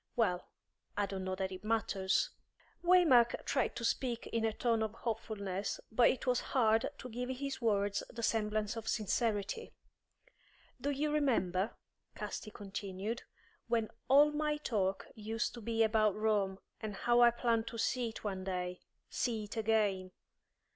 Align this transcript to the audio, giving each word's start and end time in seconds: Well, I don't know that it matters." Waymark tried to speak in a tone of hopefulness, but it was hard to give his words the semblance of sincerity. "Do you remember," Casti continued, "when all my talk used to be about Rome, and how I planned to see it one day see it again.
Well, 0.15 0.47
I 0.97 1.05
don't 1.05 1.23
know 1.25 1.35
that 1.35 1.51
it 1.51 1.63
matters." 1.63 2.31
Waymark 2.83 3.45
tried 3.45 3.75
to 3.75 3.85
speak 3.85 4.25
in 4.25 4.43
a 4.43 4.51
tone 4.51 4.81
of 4.81 4.95
hopefulness, 4.95 5.79
but 5.91 6.09
it 6.09 6.25
was 6.25 6.39
hard 6.39 6.89
to 6.97 7.07
give 7.07 7.29
his 7.29 7.61
words 7.61 8.01
the 8.09 8.23
semblance 8.23 8.75
of 8.75 8.87
sincerity. 8.87 9.73
"Do 10.81 10.89
you 10.89 11.11
remember," 11.11 11.75
Casti 12.15 12.49
continued, 12.49 13.21
"when 13.67 13.89
all 14.07 14.31
my 14.31 14.57
talk 14.57 15.05
used 15.13 15.53
to 15.53 15.61
be 15.61 15.83
about 15.83 16.15
Rome, 16.15 16.57
and 16.79 16.95
how 16.95 17.21
I 17.21 17.29
planned 17.29 17.67
to 17.67 17.77
see 17.77 18.09
it 18.09 18.23
one 18.23 18.43
day 18.43 18.79
see 19.07 19.43
it 19.43 19.55
again. 19.55 20.13